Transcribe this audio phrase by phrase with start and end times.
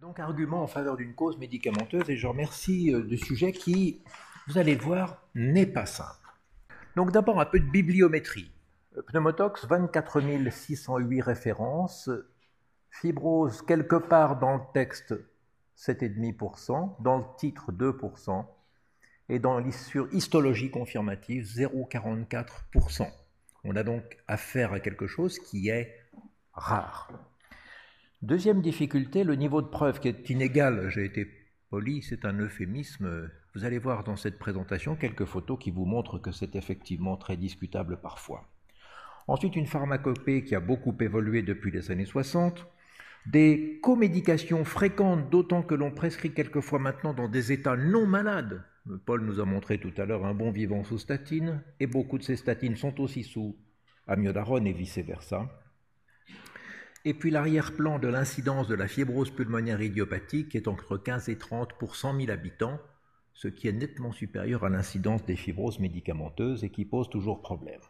[0.00, 4.00] Donc argument en faveur d'une cause médicamenteuse et je remercie euh, du sujet qui,
[4.48, 6.26] vous allez le voir, n'est pas simple.
[6.96, 8.50] Donc d'abord un peu de bibliométrie.
[8.96, 12.08] Euh, Pneumotox, 24 608 références.
[12.90, 15.14] Fibrose, quelque part dans le texte,
[15.76, 18.46] 7,5%, dans le titre, 2%,
[19.28, 23.06] et dans l'issue histologie confirmative, 0,44%.
[23.64, 25.94] On a donc affaire à quelque chose qui est
[26.54, 27.29] rare.
[28.22, 30.90] Deuxième difficulté, le niveau de preuve qui est inégal.
[30.90, 31.26] J'ai été
[31.70, 33.30] poli, c'est un euphémisme.
[33.54, 37.38] Vous allez voir dans cette présentation quelques photos qui vous montrent que c'est effectivement très
[37.38, 38.46] discutable parfois.
[39.26, 42.66] Ensuite, une pharmacopée qui a beaucoup évolué depuis les années 60.
[43.24, 48.62] Des comédications fréquentes, d'autant que l'on prescrit quelquefois maintenant dans des états non malades.
[49.06, 52.22] Paul nous a montré tout à l'heure un bon vivant sous statine, et beaucoup de
[52.22, 53.56] ces statines sont aussi sous
[54.06, 55.48] amiodarone et vice-versa.
[57.04, 61.72] Et puis l'arrière-plan de l'incidence de la fibrose pulmonaire idiopathique est entre 15 et 30
[61.78, 62.78] pour 100 000 habitants,
[63.32, 67.80] ce qui est nettement supérieur à l'incidence des fibroses médicamenteuses et qui pose toujours problème.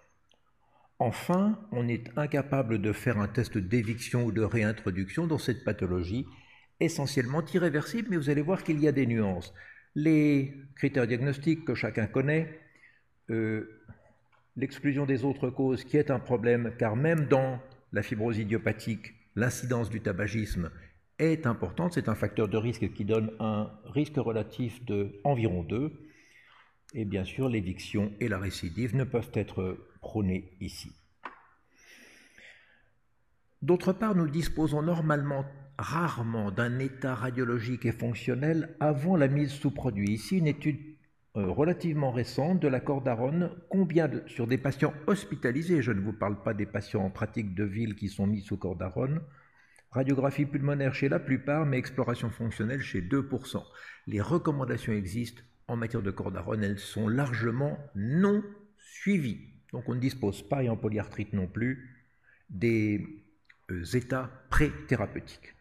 [1.01, 6.27] Enfin, on est incapable de faire un test d'éviction ou de réintroduction dans cette pathologie,
[6.79, 9.53] essentiellement irréversible, mais vous allez voir qu'il y a des nuances.
[9.97, 12.61] Les critères diagnostiques que chacun connaît,
[13.31, 13.81] euh,
[14.57, 17.61] l'exclusion des autres causes qui est un problème, car même dans
[17.93, 20.71] la fibrose idiopathique, l'incidence du tabagisme
[21.19, 21.93] est importante.
[21.93, 25.93] C'est un facteur de risque qui donne un risque relatif de environ 2.
[26.95, 30.93] Et bien sûr, l'éviction et la récidive ne peuvent être prônées ici.
[33.63, 35.45] D'autre part, nous disposons normalement
[35.79, 40.13] rarement d'un état radiologique et fonctionnel avant la mise sous produit.
[40.13, 40.90] Ici, une étude
[41.35, 46.55] relativement récente de la Cordarone, combien sur des patients hospitalisés, je ne vous parle pas
[46.55, 49.21] des patients en pratique de ville qui sont mis sous Cordarone,
[49.91, 53.63] radiographie pulmonaire chez la plupart, mais exploration fonctionnelle chez 2%.
[54.07, 58.43] Les recommandations existent en matière de Cordarone, elles sont largement non
[58.79, 59.41] suivies.
[59.73, 62.09] Donc on ne dispose pas, et en polyarthrite non plus,
[62.49, 63.07] des
[63.71, 65.55] euh, états pré-thérapeutiques.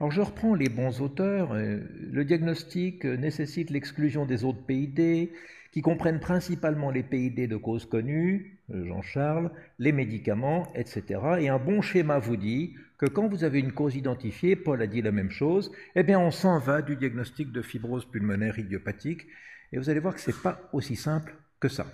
[0.00, 1.52] Alors je reprends les bons auteurs.
[1.52, 1.78] Euh,
[2.10, 5.30] le diagnostic euh, nécessite l'exclusion des autres PID,
[5.72, 11.20] qui comprennent principalement les PID de cause connue, euh, Jean-Charles, les médicaments, etc.
[11.40, 14.86] Et un bon schéma vous dit que quand vous avez une cause identifiée, Paul a
[14.86, 19.26] dit la même chose, eh bien on s'en va du diagnostic de fibrose pulmonaire idiopathique.
[19.70, 21.86] Et vous allez voir que ce n'est pas aussi simple que ça.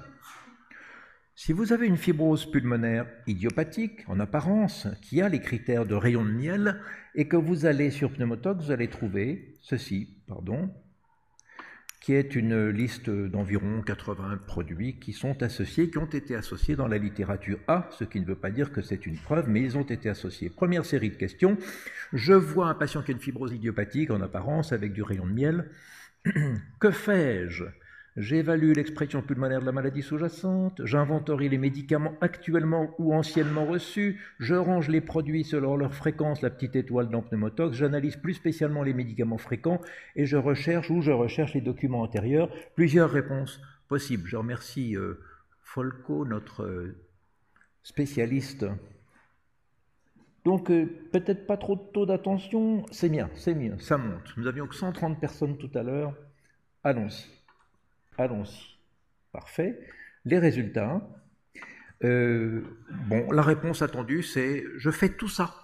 [1.39, 6.25] Si vous avez une fibrose pulmonaire idiopathique, en apparence, qui a les critères de rayon
[6.25, 6.81] de miel,
[7.15, 10.71] et que vous allez sur Pneumotox, vous allez trouver ceci, pardon,
[12.01, 16.89] qui est une liste d'environ 80 produits qui sont associés, qui ont été associés dans
[16.89, 19.77] la littérature A, ce qui ne veut pas dire que c'est une preuve, mais ils
[19.77, 20.49] ont été associés.
[20.49, 21.59] Première série de questions.
[22.15, 25.33] Je vois un patient qui a une fibrose idiopathique en apparence avec du rayon de
[25.35, 25.71] miel.
[26.81, 27.65] que fais-je
[28.17, 34.55] J'évalue l'expression pulmonaire de la maladie sous-jacente, j'inventorie les médicaments actuellement ou anciennement reçus, je
[34.55, 38.95] range les produits selon leur fréquence, la petite étoile dans Pneumotox, j'analyse plus spécialement les
[38.95, 39.83] médicaments fréquents
[40.15, 42.49] et je recherche ou je recherche les documents antérieurs.
[42.75, 44.27] Plusieurs réponses possibles.
[44.27, 45.21] Je remercie euh,
[45.61, 46.97] Folco, notre euh,
[47.83, 48.65] spécialiste.
[50.47, 54.35] Donc euh, peut-être pas trop de taux d'attention, c'est bien, c'est bien, ça monte.
[54.39, 56.15] Nous avions que 130 personnes tout à l'heure,
[56.83, 57.36] allons-y.
[58.19, 58.79] Allons-y.
[59.33, 59.79] Parfait.
[60.25, 61.07] Les résultats.
[62.05, 62.63] Euh,
[63.09, 65.55] bon, la réponse attendue, c'est je fais tout ça.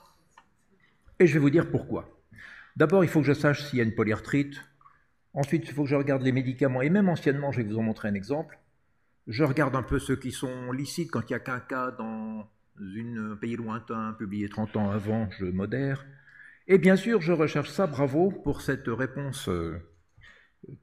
[1.19, 2.21] Et je vais vous dire pourquoi.
[2.77, 4.61] D'abord, il faut que je sache s'il y a une polyarthrite.
[5.35, 6.83] Ensuite, il faut que je regarde les médicaments.
[6.83, 8.59] Et même anciennement, je vais vous en montrer un exemple.
[9.27, 12.49] Je regarde un peu ceux qui sont licites quand il n'y a qu'un cas dans
[12.81, 16.05] un pays lointain, publié 30 ans avant, je modère.
[16.67, 19.79] Et bien sûr, je recherche ça, bravo pour cette réponse euh,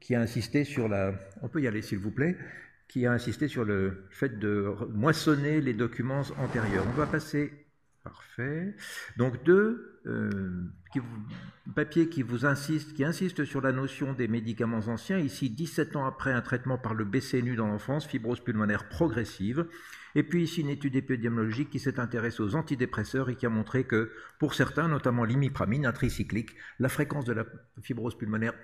[0.00, 1.14] qui a insisté sur la...
[1.42, 2.36] On peut y aller s'il vous plaît
[2.90, 6.84] qui a insisté sur le fait de moissonner les documents antérieurs.
[6.88, 7.52] On va passer...
[8.02, 8.74] Parfait.
[9.18, 11.00] Donc deux euh, qui
[11.74, 15.18] papiers qui vous insiste, qui insiste sur la notion des médicaments anciens.
[15.18, 19.66] Ici, 17 ans après un traitement par le BCNU dans l'enfance, fibrose pulmonaire progressive.
[20.14, 23.84] Et puis ici, une étude épidémiologique qui s'est intéressée aux antidépresseurs et qui a montré
[23.84, 27.44] que pour certains, notamment l'imipramine, un tricyclique, la fréquence de la
[27.82, 28.54] fibrose pulmonaire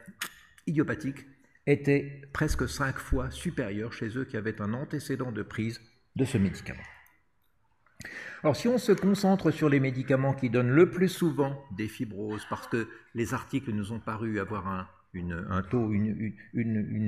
[0.67, 1.27] idiopathique
[1.67, 5.81] était presque cinq fois supérieur chez eux qui avaient un antécédent de prise
[6.15, 6.83] de ce médicament.
[8.43, 12.47] Alors si on se concentre sur les médicaments qui donnent le plus souvent des fibroses,
[12.49, 16.35] parce que les articles nous ont paru avoir un, taux, une,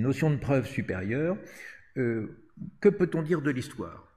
[0.01, 1.37] notion de preuve supérieure,
[1.97, 2.39] euh,
[2.81, 4.09] que peut-on dire de l'histoire?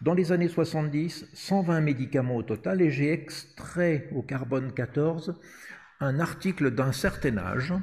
[0.00, 5.40] Dans les années 70, 120 médicaments au total, et j'ai extrait au carbone 14
[6.00, 7.74] un article d'un certain âge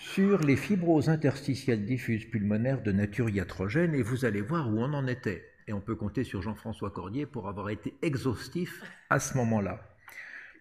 [0.00, 4.94] sur les fibroses interstitielles diffuses pulmonaires de nature iatrogène et vous allez voir où on
[4.94, 5.44] en était.
[5.68, 9.78] Et on peut compter sur Jean-François Cordier pour avoir été exhaustif à ce moment-là.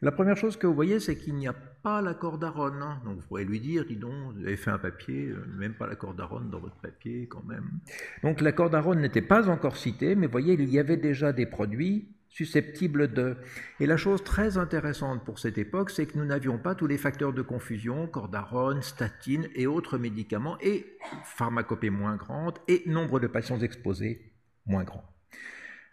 [0.02, 2.82] La première chose que vous voyez, c'est qu'il n'y a pas l'accord d'Aaron.
[2.82, 3.02] Hein.
[3.06, 5.88] Donc vous pourrez lui dire, dis donc, vous avez fait un papier, euh, même pas
[5.88, 7.80] l'accord d'Aaron dans votre papier quand même.
[8.24, 11.46] Donc l'accord d'Aaron n'était pas encore cité, mais vous voyez, il y avait déjà des
[11.46, 13.38] produits susceptibles de...
[13.80, 16.98] Et la chose très intéressante pour cette époque, c'est que nous n'avions pas tous les
[16.98, 20.86] facteurs de confusion, cordarone, statine et autres médicaments, et
[21.26, 24.34] pharmacopée moins grande, et nombre de patients exposés
[24.66, 25.04] moins grand.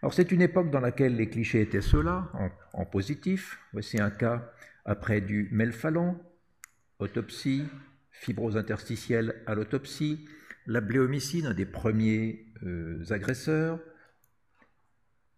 [0.01, 2.31] Alors c'est une époque dans laquelle les clichés étaient ceux-là,
[2.73, 3.59] en, positif.
[3.73, 4.51] Voici un cas
[4.85, 6.19] après du melphalon,
[6.99, 7.65] autopsie,
[8.11, 10.27] fibrose interstitielle à l'autopsie,
[10.67, 13.79] la bléomycine, un des premiers euh, agresseurs.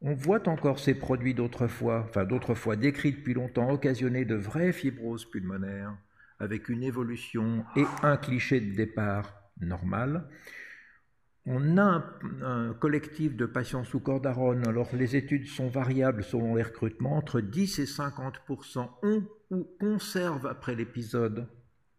[0.01, 5.25] On voit encore ces produits d'autrefois, enfin d'autrefois décrits depuis longtemps, occasionnés de vraies fibroses
[5.25, 5.98] pulmonaires,
[6.40, 10.30] avec une évolution et un cliché de départ normal.
[11.46, 12.06] On a
[12.42, 17.42] un, collectif de patients sous cordarone, alors les études sont variables selon les recrutements, entre
[17.42, 21.48] 10 et 50% ont ou conservent après l'épisode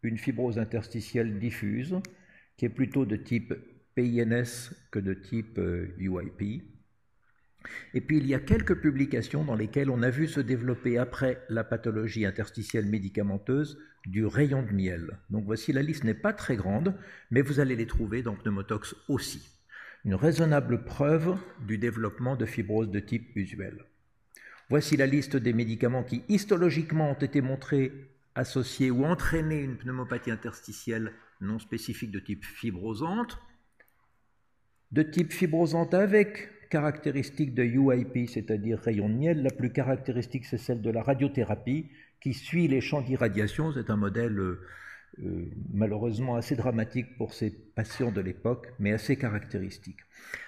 [0.02, 1.98] une fibrose interstitielle diffuse,
[2.56, 3.52] qui est plutôt de type
[3.94, 5.60] PINS que de type
[5.98, 6.62] UIP.
[7.94, 11.42] Et puis il y a quelques publications dans lesquelles on a vu se développer après
[11.48, 15.18] la pathologie interstitielle médicamenteuse du rayon de miel.
[15.28, 16.94] Donc voici la liste n'est pas très grande,
[17.30, 19.48] mais vous allez les trouver dans pneumotox aussi.
[20.04, 21.36] Une raisonnable preuve
[21.66, 23.84] du développement de fibrose de type usuel.
[24.70, 27.92] Voici la liste des médicaments qui histologiquement ont été montrés
[28.34, 33.38] associés ou entraîner une pneumopathie interstitielle non spécifique de type fibrosante,
[34.92, 40.58] de type fibrosante avec caractéristique de UIP, c'est-à-dire rayon de miel, la plus caractéristique c'est
[40.58, 41.90] celle de la radiothérapie
[42.20, 43.72] qui suit les champs d'irradiation.
[43.72, 44.60] C'est un modèle euh,
[45.22, 49.98] euh, malheureusement assez dramatique pour ces patients de l'époque, mais assez caractéristique.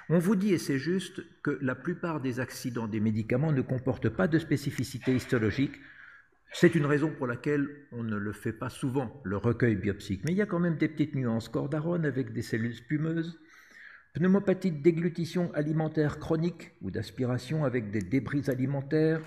[0.08, 4.08] On vous dit, et c'est juste, que la plupart des accidents des médicaments ne comportent
[4.08, 5.74] pas de spécificité histologique.
[6.52, 10.22] C'est une raison pour laquelle on ne le fait pas souvent, le recueil biopsique.
[10.24, 11.48] Mais il y a quand même des petites nuances.
[11.48, 13.40] Cordarone avec des cellules spumeuses,
[14.14, 19.20] pneumopathie de déglutition alimentaire chronique ou d'aspiration avec des débris alimentaires,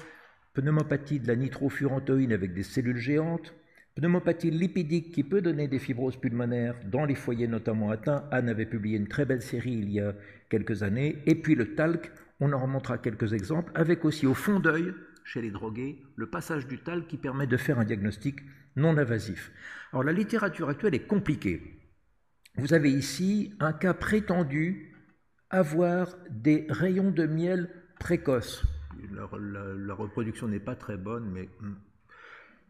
[0.54, 3.54] pneumopathie de la nitrofurantoïne avec des cellules géantes,
[3.96, 8.26] pneumopathie lipidique qui peut donner des fibroses pulmonaires dans les foyers notamment atteints.
[8.32, 10.14] Anne avait publié une très belle série il y a
[10.50, 11.18] quelques années.
[11.26, 14.94] Et puis le talc, on en remontrera quelques exemples, avec aussi au fond d'œil,
[15.24, 18.42] chez les drogués, le passage du talc qui permet de faire un diagnostic
[18.76, 19.52] non invasif.
[19.92, 21.80] Alors la littérature actuelle est compliquée.
[22.57, 24.96] Vous avez ici un cas prétendu
[25.50, 27.69] avoir des rayons de miel
[28.00, 28.63] précoces.
[29.12, 31.50] La, reproduction n'est pas très bonne, mais...
[31.62, 31.75] Hmm.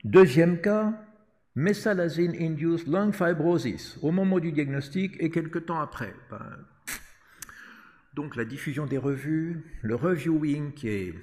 [0.04, 0.94] Deuxième cas,
[1.56, 6.14] mesalazine-induced lung fibrosis, au moment du diagnostic et quelque temps après.
[6.30, 6.58] Ben,
[8.14, 11.16] donc la diffusion des revues, le reviewing qui est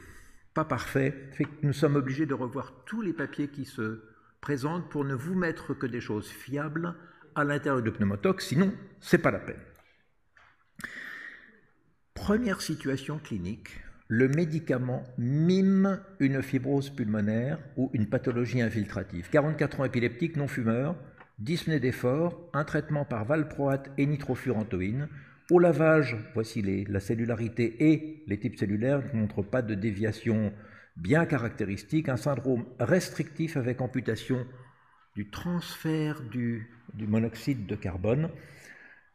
[0.54, 4.02] pas parfait, fait que nous sommes obligés de revoir tous les papiers qui se
[4.40, 6.94] présentent pour ne vous mettre que des choses fiables
[7.34, 9.60] à l'intérieur de pneumotox, sinon c'est pas la peine.
[12.14, 13.70] Première situation clinique,
[14.08, 19.28] le médicament mime une fibrose pulmonaire ou une pathologie infiltrative.
[19.30, 20.96] 44 ans épileptique, non fumeur,
[21.38, 25.08] dyspnée d'effort, un traitement par valproate et nitrofurantoïne.
[25.50, 30.52] Au lavage, voici la cellularité et les types cellulaires ne montrent pas de déviation
[30.96, 34.46] bien caractéristique, un syndrome restrictif avec amputation
[35.14, 38.30] du transfert du, monoxyde de carbone.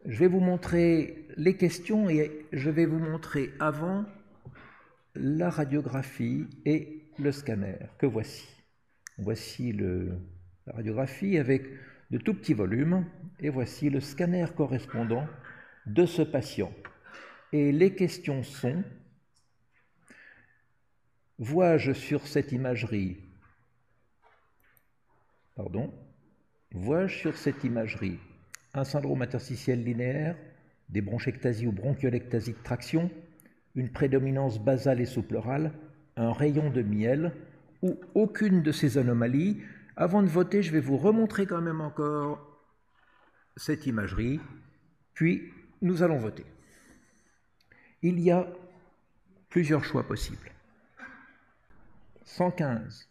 [0.06, 4.06] Je vais vous montrer les questions et je vais vous montrer avant
[5.16, 8.48] la radiographie et le scanner que voici.
[9.18, 11.64] Voici la radiographie avec
[12.12, 13.06] de tout petits volumes
[13.40, 15.28] et voici le scanner correspondant
[15.88, 16.72] de ce patient.
[17.52, 18.84] Et les questions sont,
[21.40, 23.27] vois-je sur cette imagerie
[25.58, 25.92] pardon,
[26.72, 28.20] vois-je sur cette imagerie
[28.76, 30.38] un syndrome interstitiel linéaire,
[30.90, 33.10] des bronchectasies ou bronchiolectasies de traction,
[33.74, 35.74] une prédominance basale et sous-pleurale,
[36.16, 37.34] un rayon de miel
[37.82, 39.62] ou aucune de ces anomalies?
[39.96, 42.40] Avant de voter, je vais vous remontrer quand même encore
[43.56, 44.40] cette imagerie,
[45.16, 46.46] puis nous allons voter.
[48.04, 48.48] Il y a
[49.50, 50.52] plusieurs choix possibles.
[52.26, 53.07] 115.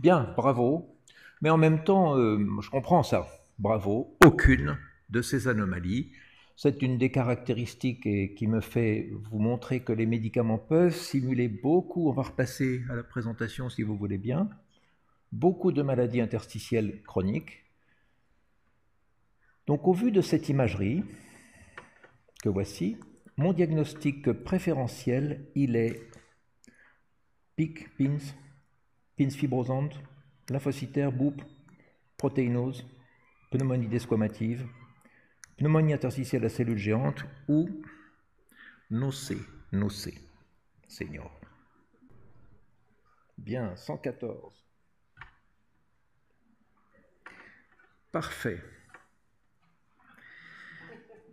[0.00, 0.96] Bien, bravo.
[1.42, 3.28] Mais en même temps, euh, je comprends ça.
[3.58, 4.16] Bravo.
[4.24, 4.78] Aucune
[5.10, 6.12] de ces anomalies.
[6.56, 12.08] C'est une des caractéristiques qui me fait vous montrer que les médicaments peuvent simuler beaucoup,
[12.08, 14.48] on va repasser à la présentation si vous voulez bien,
[15.32, 17.64] beaucoup de maladies interstitielles chroniques.
[19.66, 21.02] Donc au vu de cette imagerie
[22.42, 22.96] que voici,
[23.36, 26.10] mon diagnostic préférentiel, il est
[27.56, 28.34] PIC, PINS
[29.28, 30.00] fibrosante,
[30.48, 31.42] lymphocytaire, BOUP,
[32.16, 32.86] protéinose,
[33.50, 34.66] pneumonie desquamative,
[35.58, 37.68] pneumonie interstitielle à cellules géantes ou
[38.88, 39.36] nocé,
[39.72, 40.14] nocé,
[40.88, 41.30] senior.
[43.36, 44.64] Bien, 114.
[48.12, 48.62] Parfait.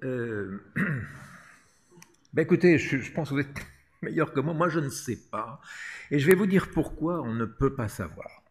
[0.03, 0.63] Euh,
[2.34, 3.65] ben écoutez, je, pense que vous êtes
[4.07, 4.53] meilleur que moi.
[4.53, 5.59] Moi, je ne sais pas.
[6.11, 8.43] Et je vais vous dire pourquoi on ne peut pas savoir.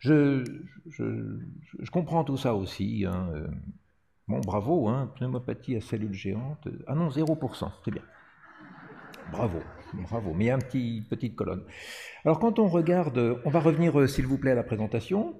[0.00, 0.44] Je,
[0.88, 3.04] je, comprends tout ça aussi.
[3.06, 3.28] Hein.
[3.34, 3.48] Euh,
[4.28, 6.68] bon, bravo, hein, pneumopathie à cellules géantes.
[6.86, 8.02] Ah non, 0%, c'est bien.
[9.30, 9.58] Bravo,
[9.92, 10.32] bravo.
[10.34, 11.64] Mais il une petit, petite colonne.
[12.24, 15.34] Alors quand on regarde, on va revenir euh, s'il vous plaît à la présentation.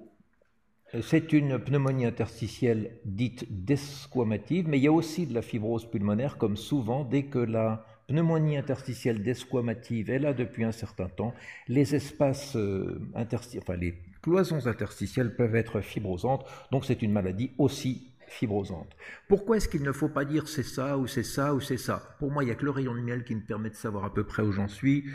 [1.01, 6.37] C'est une pneumonie interstitielle dite desquamative, mais il y a aussi de la fibrose pulmonaire,
[6.37, 11.33] comme souvent, dès que la pneumonie interstitielle desquamative est là depuis un certain temps,
[11.67, 17.51] les espaces euh, interstitiels, enfin les cloisons interstitielles peuvent être fibrosantes, donc c'est une maladie
[17.57, 18.95] aussi fibrosante.
[19.27, 22.15] Pourquoi est-ce qu'il ne faut pas dire c'est ça ou c'est ça ou c'est ça?
[22.19, 24.05] Pour moi, il n'y a que le rayon de miel qui me permet de savoir
[24.05, 25.05] à peu près où j'en suis.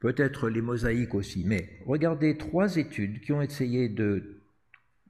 [0.00, 4.42] Peut-être les mosaïques aussi, mais regardez trois études qui ont essayé de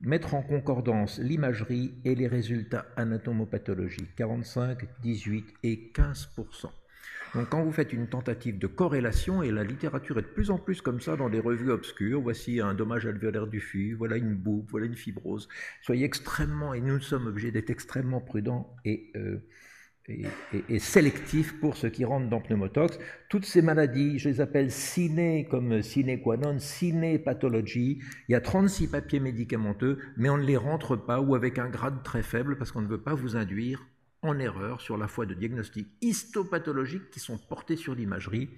[0.01, 6.29] mettre en concordance l'imagerie et les résultats anatomopathologiques, 45, 18 et 15
[7.35, 10.59] donc quand vous faites une tentative de corrélation, et la littérature est de plus en
[10.59, 14.35] plus comme ça dans des revues obscures, voici un dommage alvéolaire du FU, voilà une
[14.35, 15.49] boucle, voilà une fibrose,
[15.83, 19.39] soyez extrêmement, et nous sommes obligés d'être extrêmement prudents et, euh,
[20.69, 22.99] et, sélectifs pour ce qui rentre dans pneumotox.
[23.29, 28.01] Toutes ces maladies, je les appelle ciné comme sine qua non, ciné pathologie.
[28.29, 31.69] Il y a 36 papiers médicamenteux, mais on ne les rentre pas ou avec un
[31.69, 33.87] grade très faible parce qu'on ne veut pas vous induire
[34.25, 38.51] en erreur sur la foi de diagnostics histopathologiques qui sont portés sur l'imagerie.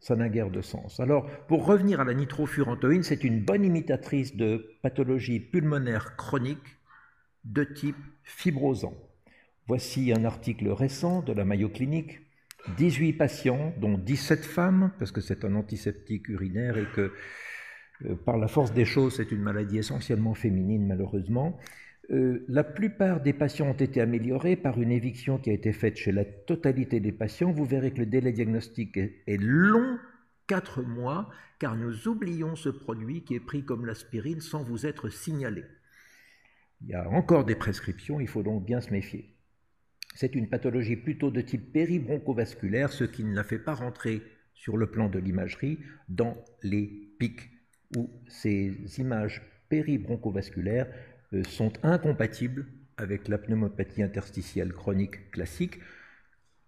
[0.00, 1.00] Ça n'a guère de sens.
[1.00, 6.78] Alors, pour revenir à la nitrofurantoïne, c'est une bonne imitatrice de pathologie pulmonaire chronique
[7.44, 8.94] de type fibrosant.
[9.66, 12.20] Voici un article récent de la Mayo Clinique.
[12.76, 17.12] 18 patients, dont 17 femmes, parce que c'est un antiseptique urinaire et que
[18.04, 21.58] euh, par la force des choses, c'est une maladie essentiellement féminine malheureusement.
[22.10, 25.96] Euh, la plupart des patients ont été améliorés par une éviction qui a été faite
[25.96, 27.52] chez la totalité des patients.
[27.52, 29.98] Vous verrez que le délai diagnostique est long,
[30.46, 35.10] 4 mois, car nous oublions ce produit qui est pris comme l'aspirine sans vous être
[35.10, 35.64] signalé.
[36.80, 39.34] Il y a encore des prescriptions, il faut donc bien se méfier.
[40.14, 44.22] C'est une pathologie plutôt de type péribroncovasculaire, ce qui ne la fait pas rentrer
[44.54, 47.50] sur le plan de l'imagerie dans les pics
[47.96, 50.88] où ces images péribroncovasculaires
[51.48, 52.66] sont incompatibles
[52.96, 55.80] avec la pneumopathie interstitielle chronique classique.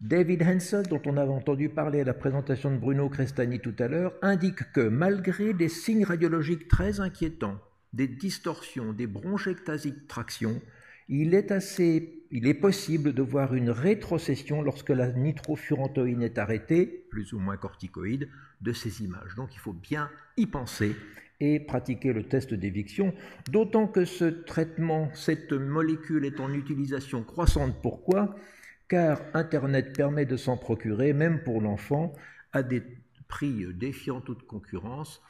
[0.01, 3.89] David Hensel, dont on avait entendu parler à la présentation de Bruno Crestani tout à
[3.89, 7.61] l'heure, indique que malgré des signes radiologiques très inquiétants,
[7.93, 10.61] des distorsions, des bronchectasies de traction,
[11.09, 16.87] il est, assez, il est possible de voir une rétrocession lorsque la nitrofurantoïne est arrêtée,
[17.11, 18.29] plus ou moins corticoïde,
[18.61, 19.35] de ces images.
[19.35, 20.95] Donc il faut bien y penser
[21.41, 23.15] et pratiquer le test d'éviction,
[23.51, 27.75] d'autant que ce traitement, cette molécule est en utilisation croissante.
[27.83, 28.37] Pourquoi?
[28.89, 32.13] Car Internet permet de s'en procurer, même pour l'enfant,
[32.53, 32.83] à des
[33.29, 35.23] prix défiant toute concurrence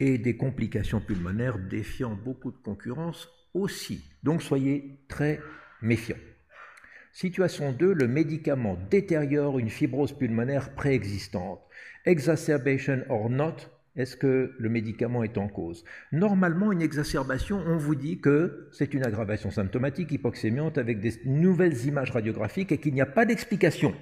[0.00, 4.08] et des complications pulmonaires défiant beaucoup de concurrence aussi.
[4.22, 5.40] Donc soyez très
[5.82, 6.16] méfiants.
[7.12, 11.60] Situation 2, le médicament détériore une fibrose pulmonaire préexistante.
[12.04, 13.56] Exacerbation or not,
[13.98, 15.84] est-ce que le médicament est en cause?
[16.12, 21.84] Normalement, une exacerbation, on vous dit que c'est une aggravation symptomatique hypoxémiante avec des nouvelles
[21.84, 23.94] images radiographiques et qu'il n'y a pas d'explication.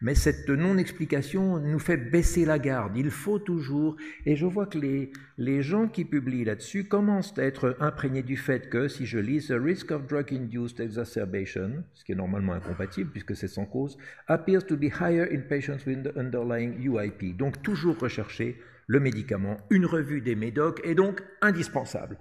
[0.00, 2.96] Mais cette non-explication nous fait baisser la garde.
[2.96, 7.42] Il faut toujours, et je vois que les, les gens qui publient là-dessus commencent à
[7.42, 12.12] être imprégnés du fait que, si je lis The risk of drug-induced exacerbation, ce qui
[12.12, 13.96] est normalement incompatible puisque c'est sans cause,
[14.28, 17.36] appears to be higher in patients with the underlying UIP.
[17.36, 19.56] Donc toujours rechercher le médicament.
[19.70, 22.18] Une revue des médocs est donc indispensable.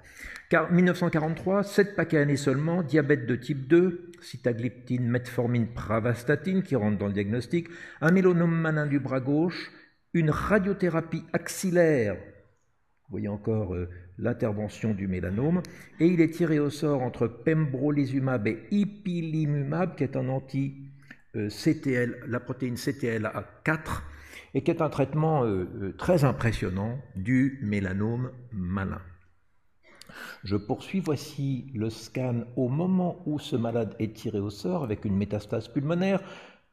[0.49, 6.97] Car 1943, 7 paquets années seulement, diabète de type 2, sitagliptine, metformine, pravastatine qui rentre
[6.97, 7.67] dans le diagnostic,
[8.01, 9.71] un mélanome malin du bras gauche,
[10.13, 15.61] une radiothérapie axillaire, vous voyez encore euh, l'intervention du mélanome,
[15.99, 20.75] et il est tiré au sort entre pembrolizumab et ipilimumab, qui est un anti
[21.35, 21.49] euh,
[22.27, 24.01] la protéine CTLA4,
[24.53, 29.01] et qui est un traitement euh, très impressionnant du mélanome malin.
[30.43, 35.05] Je poursuis, voici le scan au moment où ce malade est tiré au sort avec
[35.05, 36.21] une métastase pulmonaire.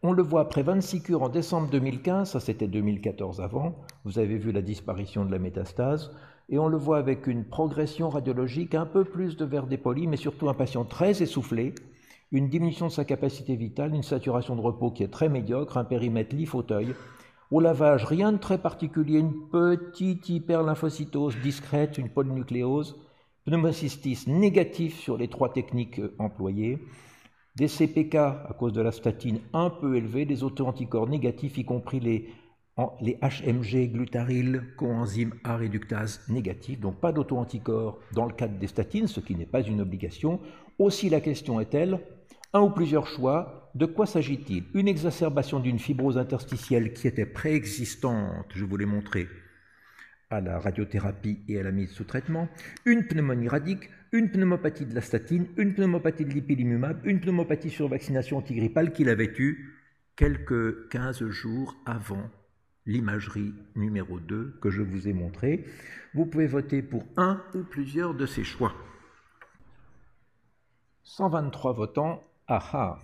[0.02, 4.38] On le voit après 26 cures en décembre 2015, ça c'était 2014 avant, vous avez
[4.38, 6.10] vu la disparition de la métastase,
[6.48, 10.16] et on le voit avec une progression radiologique, un peu plus de verre dépoli, mais
[10.16, 11.74] surtout un patient très essoufflé,
[12.32, 15.84] une diminution de sa capacité vitale, une saturation de repos qui est très médiocre, un
[15.84, 16.94] périmètre lit-fauteuil.
[17.50, 22.96] Au lavage, rien de très particulier, une petite hyperlymphocytose discrète, une polynucléose,
[23.44, 26.78] pneumocystis négatif sur les trois techniques employées,
[27.56, 31.98] des CPK à cause de la statine un peu élevés, des auto-anticorps négatifs, y compris
[31.98, 32.28] les,
[32.78, 39.18] HMG, glutaryl, coenzyme A réductase négatifs, donc pas d'auto-anticorps dans le cadre des statines, ce
[39.18, 40.38] qui n'est pas une obligation.
[40.78, 41.98] Aussi la question est-elle,
[42.52, 44.64] un ou plusieurs choix, de quoi s'agit-il?
[44.74, 49.28] Une exacerbation d'une fibrose interstitielle qui était préexistante, je vous l'ai montré,
[50.30, 52.48] à la radiothérapie et à la mise sous traitement,
[52.84, 57.88] une pneumonie radique, une pneumopathie de la statine, une pneumopathie de l'ipilimumab, une pneumopathie sur
[57.88, 59.76] vaccination antigrippale qu'il avait eue
[60.16, 62.28] quelques 15 jours avant
[62.86, 65.64] l'imagerie numéro 2 que je vous ai montré.
[66.14, 68.74] Vous pouvez voter pour un ou plusieurs de ces choix.
[71.04, 72.98] 123 votants, aha.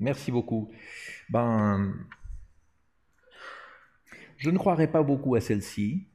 [0.00, 0.72] Merci beaucoup.
[1.30, 1.94] Ben,
[4.36, 6.08] je ne croirais pas beaucoup à celle-ci,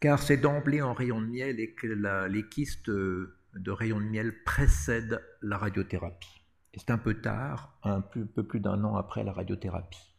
[0.00, 1.86] car c'est d'emblée en rayon de miel et que
[2.26, 6.42] les kystes de rayon de miel précèdent la radiothérapie.
[6.74, 10.14] C'est un peu tard, un peu, plus d'un an après la radiothérapie.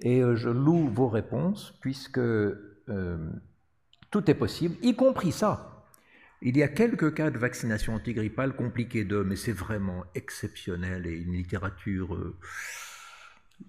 [0.00, 3.30] Et euh, je loue vos réponses, puisque euh,
[4.10, 5.73] tout est possible, y compris ça.
[6.44, 11.16] Il y a quelques cas de vaccination antigrippale compliqués d'eux, mais c'est vraiment exceptionnel et
[11.16, 12.14] une littérature...
[12.14, 12.38] Euh,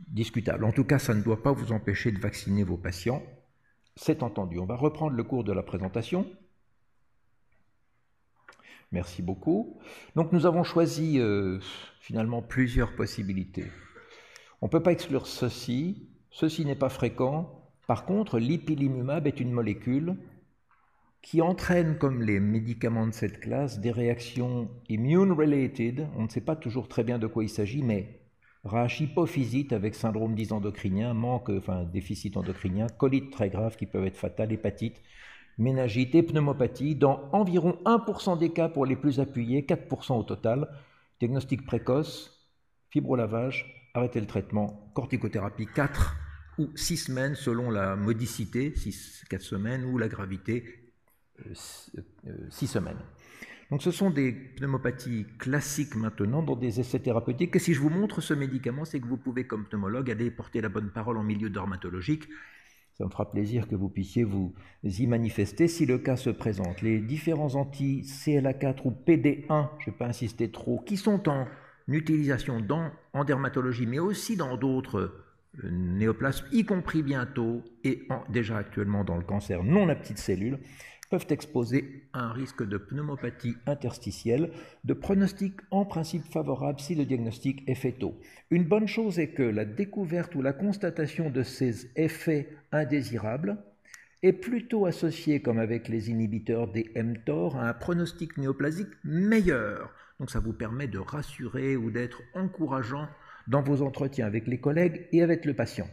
[0.07, 0.65] discutable.
[0.65, 3.23] En tout cas, ça ne doit pas vous empêcher de vacciner vos patients.
[3.95, 4.59] C'est entendu.
[4.59, 6.27] On va reprendre le cours de la présentation.
[8.91, 9.79] Merci beaucoup.
[10.15, 11.59] Donc nous avons choisi euh,
[11.99, 13.71] finalement plusieurs possibilités.
[14.61, 16.09] On ne peut pas exclure ceci.
[16.31, 17.61] Ceci n'est pas fréquent.
[17.87, 20.17] Par contre, l'ipilimumab est une molécule
[21.25, 26.07] qui entraîne, comme les médicaments de cette classe, des réactions immune-related.
[26.17, 28.21] On ne sait pas toujours très bien de quoi il s'agit, mais
[28.63, 34.17] Rach hypophysite avec syndrome disendocrinien, manque, enfin déficit endocrinien, colite très grave qui peuvent être
[34.17, 35.01] fatales, hépatite,
[35.57, 40.69] méningite et pneumopathie, dans environ 1% des cas pour les plus appuyés, 4% au total.
[41.19, 42.47] Diagnostic précoce,
[42.91, 46.17] fibrolavage, arrêter le traitement, corticothérapie 4
[46.59, 50.84] ou 6 semaines selon la modicité, 6, 4 semaines, ou la gravité,
[51.53, 52.99] 6 euh, euh, semaines.
[53.71, 57.55] Donc ce sont des pneumopathies classiques maintenant dans des essais thérapeutiques.
[57.55, 60.61] Et si je vous montre ce médicament, c'est que vous pouvez, comme pneumologue, aller porter
[60.61, 62.27] la bonne parole en milieu dermatologique.
[62.97, 66.81] Ça me fera plaisir que vous puissiez vous y manifester si le cas se présente.
[66.81, 71.47] Les différents anti-CLA4 ou PD1, je ne vais pas insister trop, qui sont en
[71.87, 75.25] utilisation dans, en dermatologie, mais aussi dans d'autres
[75.63, 80.59] euh, néoplasmes, y compris bientôt et déjà actuellement dans le cancer non à petites cellules,
[81.15, 84.51] peuvent exposer à un risque de pneumopathie interstitielle,
[84.83, 88.19] de pronostic en principe favorable si le diagnostic est fait tôt.
[88.51, 93.57] Une bonne chose est que la découverte ou la constatation de ces effets indésirables
[94.23, 99.93] est plutôt associée, comme avec les inhibiteurs des mTOR, à un pronostic néoplasique meilleur.
[100.19, 103.07] Donc ça vous permet de rassurer ou d'être encourageant
[103.47, 105.87] dans vos entretiens avec les collègues et avec le patient.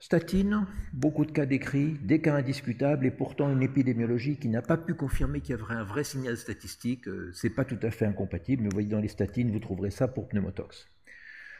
[0.00, 4.76] Statine, beaucoup de cas décrits, des cas indiscutables et pourtant une épidémiologie qui n'a pas
[4.76, 7.08] pu confirmer qu'il y avait un vrai signal statistique.
[7.08, 9.90] Euh, c'est pas tout à fait incompatible, mais vous voyez dans les statines, vous trouverez
[9.90, 10.86] ça pour pneumotox.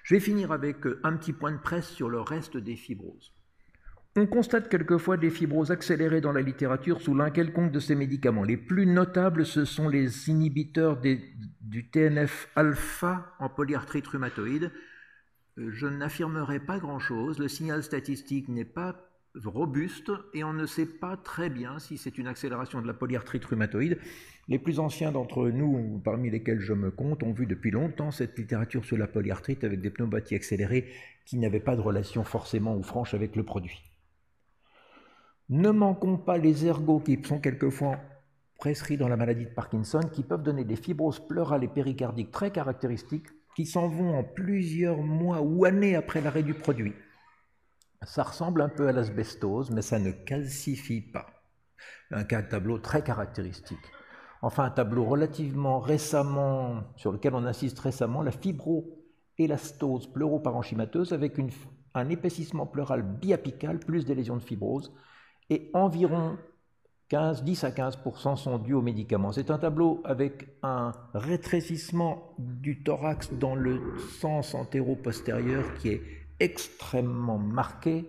[0.04, 3.32] Je vais finir avec euh, un petit point de presse sur le reste des fibroses.
[4.14, 8.44] On constate quelquefois des fibroses accélérées dans la littérature sous l'un quelconque de ces médicaments.
[8.44, 14.70] Les plus notables, ce sont les inhibiteurs du TNF-alpha en polyarthrite rhumatoïde,
[15.58, 17.38] je n'affirmerai pas grand-chose.
[17.38, 18.96] Le signal statistique n'est pas
[19.44, 23.44] robuste et on ne sait pas très bien si c'est une accélération de la polyarthrite
[23.44, 23.98] rhumatoïde.
[24.48, 28.38] Les plus anciens d'entre nous, parmi lesquels je me compte, ont vu depuis longtemps cette
[28.38, 30.88] littérature sur la polyarthrite avec des pneumopathies accélérées
[31.26, 33.82] qui n'avaient pas de relation forcément ou franche avec le produit.
[35.50, 37.98] Ne manquons pas les ergots qui sont quelquefois
[38.58, 42.50] prescrits dans la maladie de Parkinson, qui peuvent donner des fibroses pleurales et péricardiques très
[42.50, 46.94] caractéristiques qui s'en vont en plusieurs mois ou années après l'arrêt du produit.
[48.02, 51.26] Ça ressemble un peu à l'asbestose, mais ça ne calcifie pas.
[52.12, 53.84] Un cas de tableau très caractéristique.
[54.42, 61.36] Enfin, un tableau relativement récemment, sur lequel on insiste récemment, la fibroélastose pleuroparenchymateuse avec
[61.94, 64.94] un épaississement pleural biapical, plus des lésions de fibrose,
[65.50, 66.38] et environ
[67.08, 69.32] 15, 10 à 15% sont dus aux médicaments.
[69.32, 73.80] C'est un tableau avec un rétrécissement du thorax dans le
[74.20, 76.02] sens antéro-postérieur qui est
[76.38, 78.04] extrêmement marqué,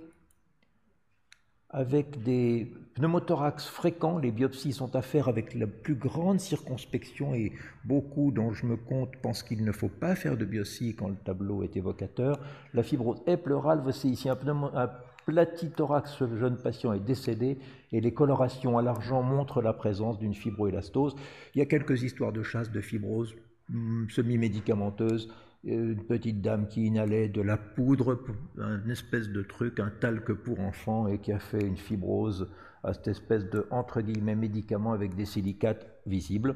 [1.70, 4.18] avec des pneumothorax fréquents.
[4.18, 7.54] Les biopsies sont à faire avec la plus grande circonspection et
[7.86, 11.16] beaucoup dont je me compte pensent qu'il ne faut pas faire de biopsie quand le
[11.16, 12.40] tableau est évocateur.
[12.74, 14.38] La fibrose est pleurale, voici ici un,
[14.74, 14.90] un
[15.30, 17.60] platithorax, ce jeune patient est décédé
[17.92, 21.16] et les colorations à l'argent montrent la présence d'une fibroélastose.
[21.54, 23.36] Il y a quelques histoires de chasse de fibrose
[23.70, 25.32] hmm, semi-médicamenteuse,
[25.68, 28.20] euh, une petite dame qui inhalait de la poudre,
[28.58, 32.50] un espèce de truc, un talc pour enfants et qui a fait une fibrose
[32.84, 36.56] à cette espèce de entre guillemets médicament avec des silicates visibles.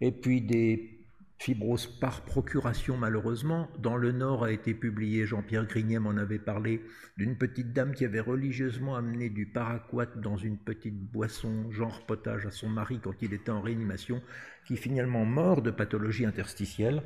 [0.00, 0.97] Et puis des
[1.38, 3.68] fibrose par procuration malheureusement.
[3.78, 6.82] Dans le Nord a été publié, Jean-Pierre Grignet m'en avait parlé,
[7.16, 12.46] d'une petite dame qui avait religieusement amené du paraquat dans une petite boisson, genre potage,
[12.46, 14.20] à son mari quand il était en réanimation,
[14.66, 17.02] qui finalement mort de pathologie interstitielle.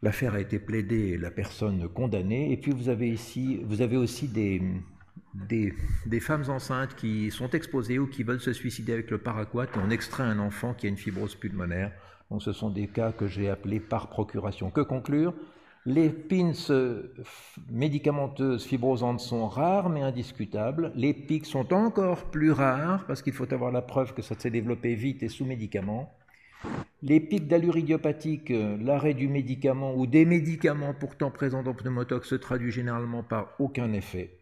[0.00, 2.52] L'affaire a été plaidée et la personne condamnée.
[2.52, 4.62] Et puis vous avez ici, vous avez aussi des,
[6.20, 9.90] femmes enceintes qui sont exposées ou qui veulent se suicider avec le paraquat et on
[9.90, 11.92] extrait un enfant qui a une fibrose pulmonaire.
[12.38, 14.70] Ce sont des cas que j'ai appelés par procuration.
[14.70, 15.34] Que conclure?
[15.86, 16.52] Les pins
[17.70, 20.92] médicamenteuses fibrosantes sont rares mais indiscutables.
[20.94, 24.50] Les pics sont encore plus rares parce qu'il faut avoir la preuve que ça s'est
[24.50, 26.12] développé vite et sous médicaments.
[27.02, 32.34] Les pics d'allure idiopathique, l'arrêt du médicament ou des médicaments pourtant présents dans pneumotox se
[32.34, 34.38] traduit généralement par aucun effet.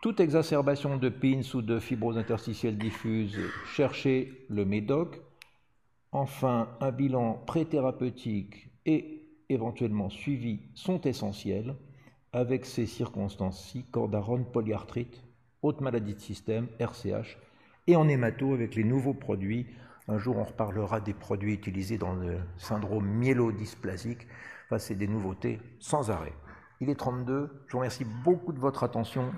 [0.00, 5.20] Toute exacerbation de PINS ou de fibrose interstitielle diffuse, cherchez le médoc.
[6.12, 11.76] Enfin, un bilan préthérapeutique et éventuellement suivi sont essentiels
[12.32, 15.22] avec ces circonstances-ci, cordarone, polyarthrite,
[15.62, 17.38] haute maladie de système, RCH,
[17.86, 19.66] et en hémato avec les nouveaux produits.
[20.08, 24.26] Un jour, on reparlera des produits utilisés dans le syndrome myélodysplasique.
[24.66, 26.32] Enfin, c'est des nouveautés sans arrêt.
[26.80, 27.64] Il est 32.
[27.66, 29.32] Je vous remercie beaucoup de votre attention.